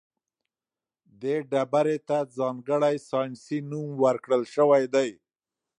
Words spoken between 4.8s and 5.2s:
دی.